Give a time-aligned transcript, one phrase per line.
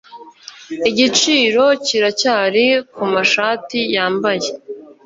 [0.89, 4.47] Igiciro kiracyari kumashati yambaye.